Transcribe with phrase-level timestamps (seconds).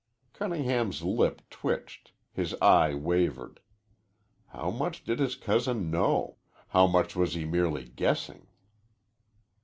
[0.33, 3.59] Cunningham's lip twitched, his eye wavered.
[4.47, 6.37] How much did his cousin know?
[6.69, 8.47] How much was he merely guessing?